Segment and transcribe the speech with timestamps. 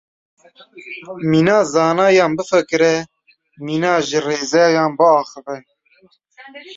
[1.31, 2.95] Mîna zanayan bifikire,
[3.65, 5.55] mîna jirêzêyan biaxive.